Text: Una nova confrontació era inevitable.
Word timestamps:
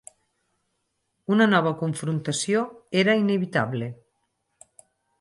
Una 1.35 1.47
nova 1.51 1.75
confrontació 1.83 2.65
era 3.05 3.19
inevitable. 3.23 3.95